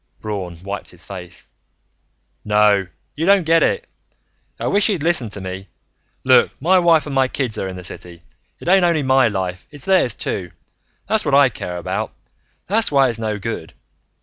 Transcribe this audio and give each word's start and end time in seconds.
Braun 0.19 0.57
wiped 0.63 0.89
his 0.89 1.05
face. 1.05 1.45
"No. 2.43 2.87
You 3.13 3.27
don't 3.27 3.43
get 3.45 3.61
it. 3.61 3.85
I 4.59 4.65
wish 4.65 4.89
you'd 4.89 5.03
listen 5.03 5.29
to 5.29 5.39
me. 5.39 5.67
Look, 6.23 6.49
my 6.59 6.79
wife 6.79 7.05
and 7.05 7.13
my 7.13 7.27
kids 7.27 7.55
are 7.59 7.67
in 7.67 7.75
the 7.75 7.83
city. 7.83 8.23
It 8.59 8.67
ain't 8.67 8.83
only 8.83 9.03
my 9.03 9.27
life, 9.27 9.67
it's 9.69 9.85
theirs, 9.85 10.15
too. 10.15 10.53
That's 11.07 11.23
what 11.23 11.35
I 11.35 11.49
care 11.49 11.77
about. 11.77 12.13
That's 12.65 12.91
why 12.91 13.09
it's 13.09 13.19
no 13.19 13.37
good. 13.37 13.75